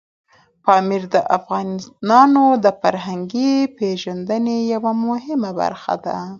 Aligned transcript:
پامیر 0.63 1.03
د 1.13 1.15
افغانانو 1.37 2.45
د 2.63 2.65
فرهنګي 2.81 3.51
پیژندنې 3.77 4.57
یوه 4.73 4.91
مهمه 5.05 5.51
برخه 5.61 5.93
ده. 6.05 6.17